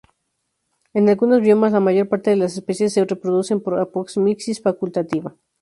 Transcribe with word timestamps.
En 0.95 1.09
algunos 1.09 1.41
biomas, 1.41 1.73
la 1.73 1.79
mayor 1.79 2.09
parte 2.09 2.31
de 2.31 2.35
las 2.35 2.55
especies 2.57 2.91
se 2.93 3.05
reproducen 3.05 3.61
por 3.61 3.77
apomixis 3.79 4.59
facultativa. 4.59 5.35